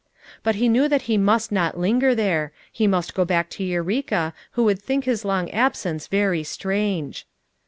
[0.41, 4.33] But he knew that he must not linger there, he must go back to Eureka
[4.53, 7.27] who would think his long absence very strange.